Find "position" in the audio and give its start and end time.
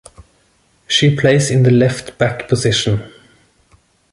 2.49-3.11